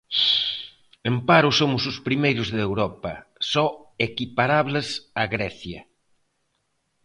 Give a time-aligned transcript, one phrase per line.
[1.09, 3.13] En paro somos os primeiros de Europa,
[3.51, 3.65] só
[4.07, 4.87] equiparables
[5.21, 5.79] a Grecia.